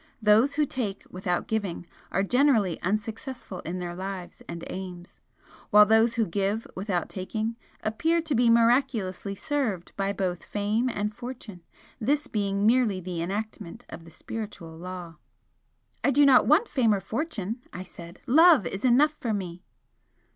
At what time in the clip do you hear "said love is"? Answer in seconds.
17.83-18.83